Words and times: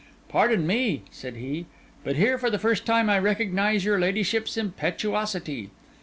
'Pardon 0.29 0.65
me,' 0.65 1.03
said 1.11 1.35
he; 1.35 1.67
'but 2.03 2.15
here 2.15 2.39
for 2.39 2.49
the 2.49 2.57
first 2.57 2.87
time 2.87 3.07
I 3.07 3.19
recognise 3.19 3.85
your 3.85 3.99
ladyship's 3.99 4.57
impetuosity. 4.57 5.69